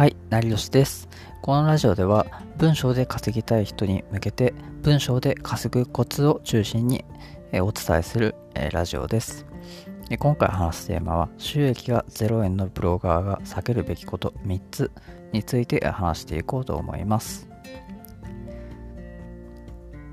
[0.00, 1.10] はい、成吉です。
[1.42, 2.24] このラジオでは
[2.56, 7.04] 文章で稼ぎたい人に向けて文章で稼ぐコツを中心に
[7.60, 8.34] お伝えする
[8.72, 9.44] ラジオです。
[10.18, 14.90] 今回話すテーマは収益が0円のブロガーが避けるべきこと3つ
[15.34, 17.46] について話していこうと思います。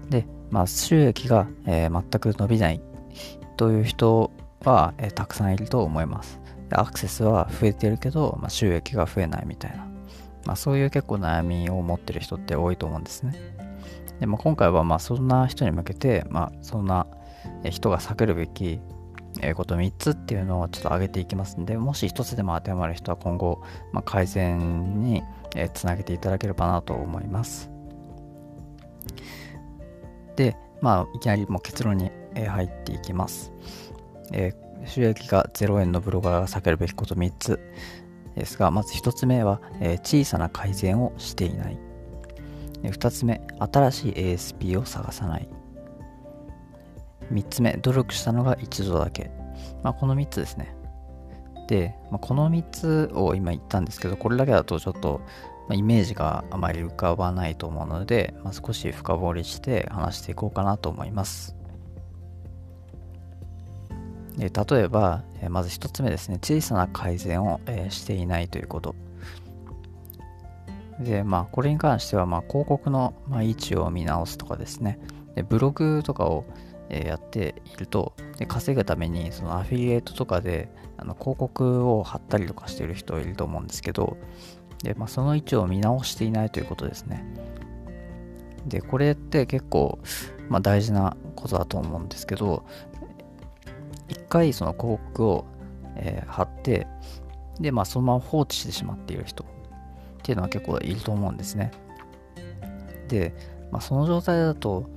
[0.10, 2.82] で、まあ、収益が、え、全く伸びない
[3.56, 4.32] という人
[4.66, 6.42] は、え、たくさんいると思います。
[6.72, 9.88] アクセスは増えてるけど、まあ、収益が増えないみたいな、
[10.46, 13.36] まあ、そういう結構悩みを持ってる人って多いと思うんですね。
[14.20, 17.08] でも今回はまあそんな人に向けて、まあ、そんな
[17.70, 18.80] 人が避けるべき
[19.56, 23.62] こと3つっていうのをちょっと挙げていきますんで、もし1つでも当てはまる人は今後、
[23.94, 25.22] まあ、改善に
[25.74, 27.70] つなげていただければなと思います。
[30.36, 33.52] で、まあ、いきなりもう結論に入っていきます。
[34.34, 37.60] えー収益が0円のブロガーが避けるべきこと3つ
[38.36, 41.78] ですが、まず1つ目は、えー、小さな改善をしていない。
[42.84, 45.50] 2つ目、新しい ASP を探さない。
[47.32, 49.32] 3つ目、努力したのが一度だけ。
[49.84, 50.76] まあ、この3つですね。
[51.68, 55.22] で、まあ、この3つを今言ったんですけど、これだけだとちょっと、
[55.68, 61.56] まあ、イメージがあまり浮かばないと思うので、まあ、少し深掘りして話していこうかなと思います。
[64.38, 64.50] 例
[64.84, 68.96] えば、まず1つ目ですね、小さな改善を、していないということ。
[71.00, 75.00] で、まあ、これに関しては、まあ、広告の、位置を見直すとかですね、
[75.36, 76.46] でブログとかを、
[76.90, 84.18] やっているとで、稼ぐために、そのアフィリエイトとかであの広告を貼ったりとかしている人いると思うんですけど、
[84.84, 87.26] でまあ、その位置を見直していないということですね。
[88.68, 90.00] で、これって結構、
[90.50, 92.64] まあ、大事なことだと思うんですけど、
[94.08, 95.46] 一回その広告を、
[95.96, 96.88] えー、貼って、
[97.60, 99.48] で、まあそのまま放置してしまっている人っ
[100.24, 101.72] ていうのは結構いると思うんですね。
[103.08, 103.34] で、
[103.72, 104.90] まあ、その状態だと、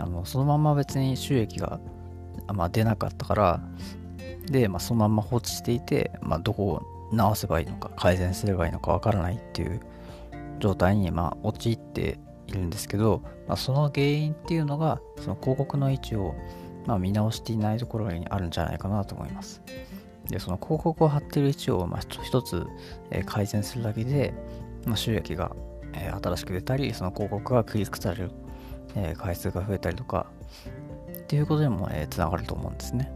[0.00, 1.80] あのそのまま別に収益が、
[2.52, 3.60] まあ、出なかったから、
[4.46, 9.80] で、まあ、そのまま放置していて、まあ、どこを直せばいいのか、改善すればいいのかわからないっていう
[10.58, 16.34] 状態に、まあ、陥っているんですけど、まあ、その原因っていうのが、その広告の位置を
[16.88, 19.60] まあ、見直していないところにあるんじゃないかなと思います。
[20.30, 22.66] で、その広告を貼っている位置を、まあ、一つ、
[23.26, 24.32] 改善するだけで、
[24.86, 25.54] まあ、収益が、
[25.92, 28.30] 新しく出たり、その広告がクリックされる、
[29.18, 30.26] 回数が増えたりとか、
[31.14, 33.12] っていうことにも、つながると思うんですね。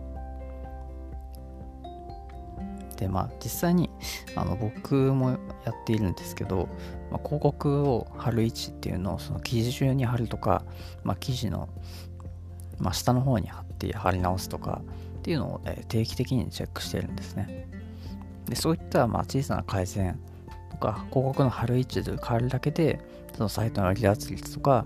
[2.98, 3.88] で、まあ、実際に
[4.36, 5.36] あの僕もや
[5.72, 6.68] っているんですけど、
[7.10, 10.62] まあ、広告を貼る位置っていうのをその記事中に貼るとか、
[11.02, 11.68] まあ、記事の
[12.78, 14.82] まあ、下の方に貼って貼り直すとか
[15.18, 17.68] っていうのを、え定期的にチェックしてるんですね。
[18.46, 20.18] でそういったまあ小さな改善
[20.70, 23.00] とか広告の貼る位置で変わるだけで
[23.34, 24.84] そのサイトの離脱率とか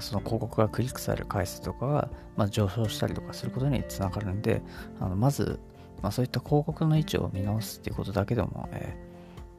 [0.00, 4.62] その広告がクリックされる回数とかが、まあ、上昇したりとかすることにつながるんで
[5.00, 5.58] あのまず、
[6.00, 8.96] まあ、そういった広告の位置を見直すっていうことだけでも、え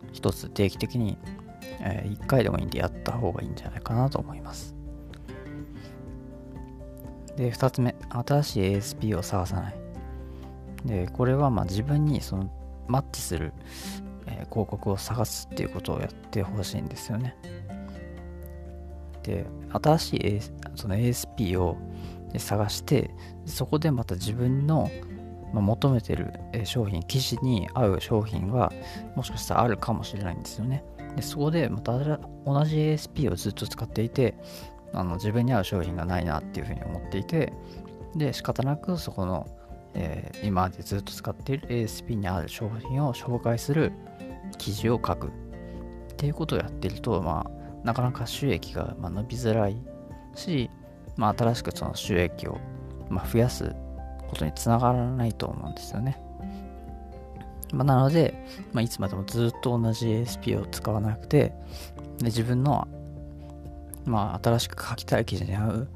[0.06, 1.18] ー、一つ定期的に、
[1.82, 4.81] えー、1回でもいいんでやった方がいいんじゃないかなと思います。
[7.42, 9.76] で、2つ目、新しい ASP を探さない。
[10.86, 12.52] で、これはま自分にその
[12.88, 13.52] マッチする、
[14.28, 17.36] え、広告を探すっていうことをやってほしいんですよね。
[19.24, 20.42] で、新しい、A、
[20.76, 21.78] その ASP を
[22.38, 23.10] 探して、
[23.48, 24.92] そこでまた自分の、
[25.52, 26.32] 求めてる
[26.64, 28.72] 商品、記事に合う商品は
[29.16, 30.86] もしかしたらあるかもしれないんですよね。
[31.18, 31.92] でそこでまた
[32.46, 34.36] 同じ ASP をずっと使っていて、
[34.94, 37.54] あの自分に合う商品がないなっていうふうに思っていて
[38.16, 39.48] で仕方なくそこの、
[39.94, 43.94] えー、今までずっと使っている ASP にある商品を紹介する
[44.58, 45.32] 記事を書くっ
[46.18, 49.78] ていうことをやってると、まあ、なかなか収益が伸びづらい
[50.36, 50.70] し、
[51.16, 52.60] まあ、新しくその収益を
[53.10, 53.74] 増やす
[54.30, 56.22] ことにつながらないと思うんですよね。
[57.74, 61.54] まあ、なので、まあ、いつまでもずっと同じ ASP を使わなくて
[62.18, 62.88] で自分の
[64.06, 65.88] まあ、新しく書きたい記事に合う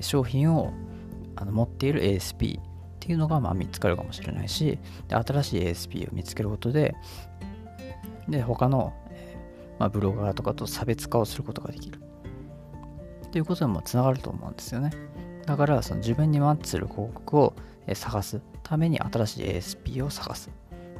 [0.00, 0.72] 商品を
[1.36, 2.62] あの持っている ASP っ
[3.00, 4.78] ていうのがまあ見つかるかもしれないし
[5.08, 6.94] で新しい ASP を見つけることで
[8.28, 8.94] で他の、
[9.78, 12.00] まあ、ブロガーとかと差別化をすることができる。
[13.26, 14.92] っていうことにもつながると思うんですよね。
[15.44, 17.54] だからその自分にマッチする広告を
[17.92, 20.50] 探すために新しい ASP を探す。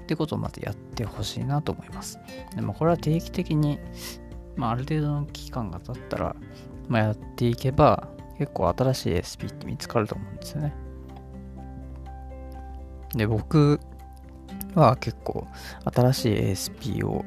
[0.03, 2.19] ってことをまずやってほしいなと思います。
[2.55, 3.79] でもこれは定期的に
[4.57, 6.37] まあ、ある程度の期間が経ったら、
[6.89, 8.09] まあ、やっていけば、
[8.39, 10.75] 結構新しい SP って見つかると思うんですよね。
[13.15, 13.81] で、僕
[14.75, 15.47] は結構
[15.85, 17.25] 新しい ASP を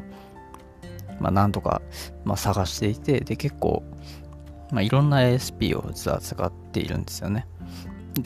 [1.19, 1.81] まあ、何とか、
[2.23, 3.83] まあ、探していて、で、結構、
[4.71, 7.47] まあ、いろんな ASP を実は使っているんですよね。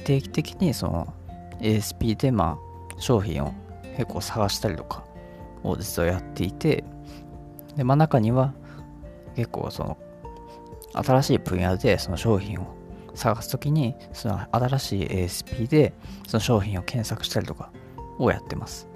[0.03, 1.13] 定期的にその
[1.59, 2.57] ASP で、ま
[2.97, 3.53] あ、商品を
[3.97, 5.03] 結構探したりとか
[5.63, 6.83] を実はやっていて、
[7.75, 8.53] で、まあ、中には
[9.35, 9.97] 結構その
[10.93, 12.75] 新しい分野でその商品を
[13.13, 15.93] 探すときにその新しい ASP で
[16.27, 17.71] その商品を検索したりとか
[18.17, 18.87] をやってます。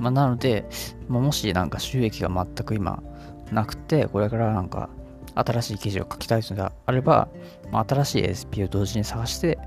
[0.00, 0.68] まあ、なので、
[1.08, 3.02] まあ、もしなんか収益が全く今
[3.50, 4.90] なくて、これからなんか
[5.34, 7.28] 新しい記事を書きたいのであれば、
[7.72, 9.58] まあ、新しい ASP を同時に探して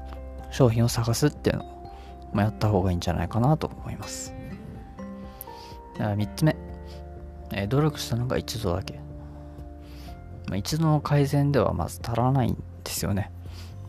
[0.52, 1.96] 商品を探すっていうのを、
[2.34, 4.34] まあ、やった方がいいんじゃないかなと思います。
[5.98, 6.56] 3つ目、
[7.54, 9.00] えー、努力したのが一度だけ。
[10.52, 13.32] まあ、一度の改善ではまず足らないんですよね。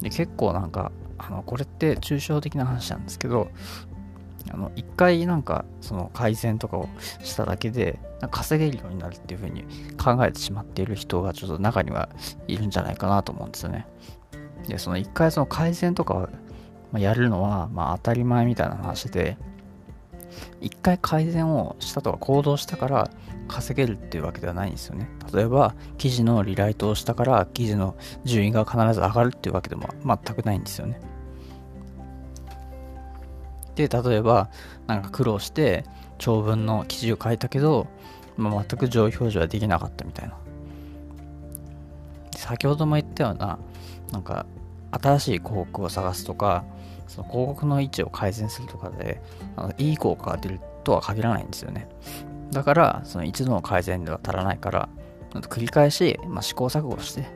[0.00, 3.50] で結構なんか、あのこれって抽象的な話なんですけど、
[4.48, 6.88] あの一回なんかその改善とかを
[7.22, 7.98] しただけで
[8.30, 9.64] 稼げるようになるっていうふうに
[10.02, 12.08] 考えてしまっている人がちょっと中には
[12.46, 13.86] いるんじゃないかなと思うんですよね。
[14.68, 16.14] で、その一回その改善とか
[16.92, 19.36] をやるのはまあ当たり前みたいな話で、
[20.60, 23.10] 一回改善をしたとか行動したから
[23.48, 25.08] 稼げるっていうわけではないんですよね。
[25.32, 31.00] 例えば記事のリライトをしたから記事の順位が必ず上がるっていうわけでも全くないんですよね。
[33.74, 34.50] で、例えば、
[34.86, 35.84] なんか苦労して
[36.18, 37.86] 長文の記事を書いたけど、
[38.36, 40.36] まあ、全く上位表示はできなかったみたいな。
[42.36, 43.58] 先ほども言ったような、
[44.12, 44.46] なんか
[44.90, 46.64] 新しい広告を探すとか、
[47.08, 49.22] その広告の位置を改善するとかで、
[49.56, 51.88] あのいい効果が出るとは限らないんですよね。
[52.50, 54.88] だから、その一度の改善では足らないから、
[55.40, 57.26] 繰り返し、まあ、試行錯誤して、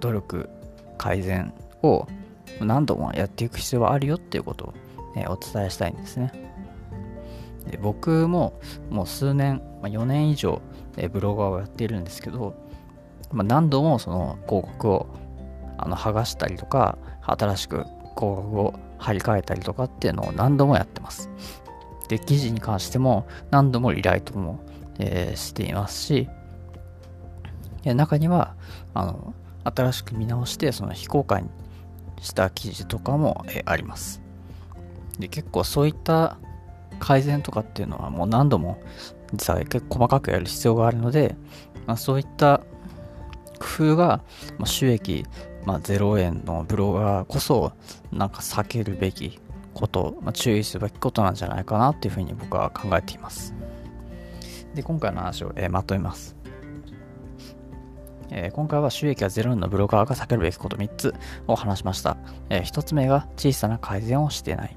[0.00, 0.48] 努力、
[0.96, 1.52] 改善
[1.82, 2.06] を
[2.60, 6.32] 何度もやっていく必要はあるよっていうことを、ね、お伝えしたいんですね。
[7.70, 8.58] で僕も
[8.88, 10.62] もう数年、まあ、4年以上、
[10.96, 12.54] えブロガーをやっているんですけど、
[13.32, 15.06] まあ、何度もその広告を
[15.76, 21.30] あの剥がしたりとか、新しく広告を貼り替えたりとかっていうのを何度もやってます。
[22.08, 24.60] で、記事に関しても何度もリライトも、
[24.98, 26.28] えー、していますし、
[27.84, 28.54] 中には、
[28.94, 29.34] あの、
[29.64, 31.48] 新しく見直して、その非公開に
[32.20, 34.20] した記事とかも、えあります。
[35.18, 36.36] で、結構そういった
[36.98, 38.78] 改善とかっていうのはもう何度も
[39.32, 41.36] 実は結構細かくやる必要があるので、
[41.86, 42.62] まあ、そういった
[43.58, 44.22] 工夫が、
[44.58, 45.24] まあ、収益、
[45.64, 47.72] まあ、0円のブロガーこそ
[48.12, 49.38] なんか避けるべき
[49.74, 53.54] こと、まあ、注意すべきことなんじゃないかなっていうふうに僕は考えています。
[54.78, 56.36] で、今回の話を、えー、まとめます。
[58.30, 61.14] えー、今回は収益がゼロのブロガーが避けるべきこと3つ
[61.48, 62.16] を話しました。
[62.48, 64.76] えー、1つ目が小さな改善をしてない。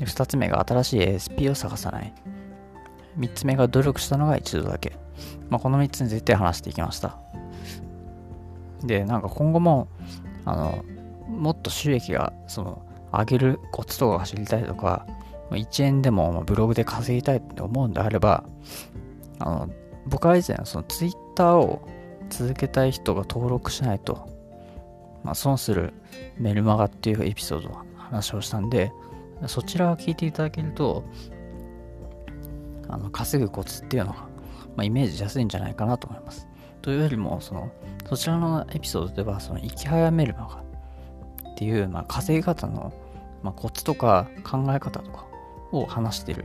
[0.00, 2.12] 2つ目が新しい ASP を探さない。
[3.18, 4.98] 3つ目が努力したのが一度だけ。
[5.48, 7.16] まあ、この3つについて話していきました。
[8.84, 9.88] で、なんか今後も、
[10.44, 10.84] あの、
[11.28, 15.06] もっと収益が、その、上げるコツとかが知りたいとか、
[15.50, 18.44] 1円でもブログで稼ぎたいって思うんであれば、
[19.40, 19.70] あの、
[20.06, 21.82] 僕は以前、その Twitter を
[22.28, 24.28] 続けたい人が登録しないと、
[25.24, 25.92] まあ、損する
[26.38, 28.92] メルマガっていうエピソードの話をしたんで、
[29.46, 31.04] そちらを聞いていただけると、
[32.88, 34.18] あの稼ぐコツっていうのが、
[34.76, 36.48] まあ、イメージしやすいんじゃないかなと思います。
[36.82, 37.70] というよりも、その、
[38.08, 40.64] そちらのエピソードでは、その、生き早メルマ
[41.44, 42.92] ガっていう、まあ、稼ぎ方の、
[43.42, 45.26] まあ、コツとか考え方とか
[45.72, 46.44] を話してる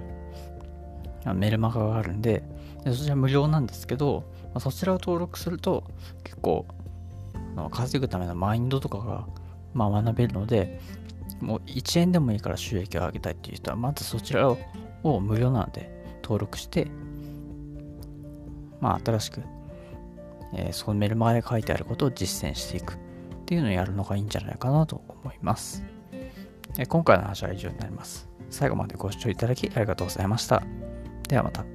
[1.34, 2.44] メルマガがあるんで、
[2.84, 5.84] でそちら無料なんですけど、まあ、そちらを登録すると
[6.24, 6.66] 結構
[7.72, 9.28] 稼ぐためのマインドとかが、
[9.74, 10.80] まあ、学べるので
[11.42, 15.90] もう1円でもいいから収益を上げたいっていう人はまずそちらを無料なので
[16.24, 16.88] 登録して
[18.80, 19.42] まあ新しく、
[20.54, 22.98] えー、そのメルマガで書いてあることを実践していくっ
[23.46, 25.84] ていうのをやるのがいいんじゃないかなと思います、
[26.78, 28.30] えー、今回の話は以上になります。
[28.50, 30.64] 最後までご視聴いただきありがとうございました。
[31.28, 31.66] ではまた